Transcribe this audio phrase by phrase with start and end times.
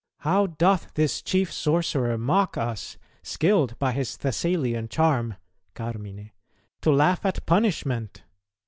[0.21, 5.35] How doth this chief sorcerer mock us, skilled by his Thessalian charm
[5.75, 6.31] (carmine)
[6.81, 8.23] to laugh at punishment."